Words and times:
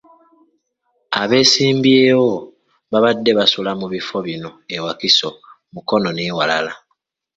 Abeesimbyewo 1.21 2.31
babadde 2.91 3.31
basula 3.39 3.71
mu 3.79 3.87
bifo 3.93 4.15
bino 4.27 4.49
e 4.75 4.77
Wakiso, 4.83 5.29
Mukono 5.73 6.09
n'ewalala. 6.13 6.73